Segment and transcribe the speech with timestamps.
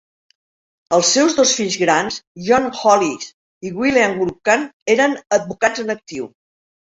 [0.95, 2.15] Els seus dos fills grans,
[2.47, 3.29] John Hollis
[3.69, 6.27] i William Brockman, eren advocats en actiu.